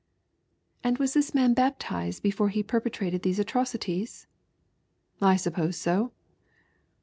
"And 0.83 0.97
was 0.97 1.13
this 1.13 1.35
man 1.35 1.53
baptized 1.53 2.23
before 2.23 2.49
be 2.49 2.63
perpetrated 2.63 3.21
\ 3.21 3.21
theae 3.21 3.37
atrocities 3.37 4.25
?""I 5.21 5.35
suppose 5.35 5.77
so." 5.77 6.11